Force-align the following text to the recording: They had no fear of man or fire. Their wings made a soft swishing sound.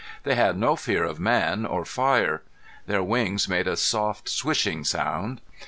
They 0.23 0.33
had 0.33 0.57
no 0.57 0.75
fear 0.75 1.03
of 1.03 1.19
man 1.19 1.63
or 1.63 1.85
fire. 1.85 2.41
Their 2.87 3.03
wings 3.03 3.47
made 3.47 3.67
a 3.67 3.77
soft 3.77 4.27
swishing 4.29 4.83
sound. 4.83 5.41